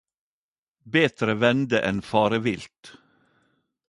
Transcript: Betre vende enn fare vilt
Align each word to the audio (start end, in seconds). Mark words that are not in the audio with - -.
Betre 0.91 1.33
vende 1.41 1.79
enn 1.89 1.99
fare 2.09 2.39
vilt 2.45 2.81